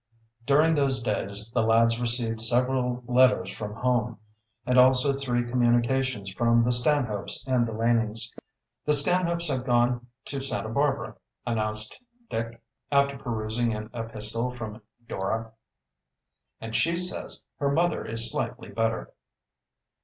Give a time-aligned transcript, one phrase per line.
[0.47, 4.17] During those days the lads received several letters from home,
[4.65, 8.33] and also three communications from the Stanhopes and the Lanings.
[8.85, 12.01] "The Stanhopes have gone to Santa Barbara," announced
[12.31, 15.51] Dick, after perusing an epistle from Dora.
[16.59, 19.13] "And she says her mother is slightly better."